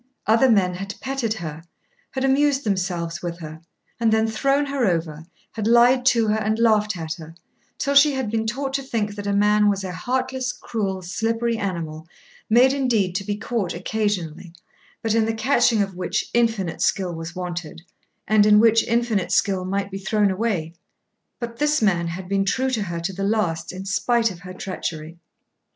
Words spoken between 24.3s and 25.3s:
of her treachery!